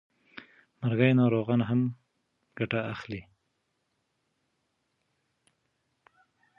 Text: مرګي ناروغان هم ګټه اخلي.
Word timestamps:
مرګي 0.81 1.11
ناروغان 1.19 1.61
هم 1.69 1.81
ګټه 2.57 2.79
اخلي. 2.93 3.21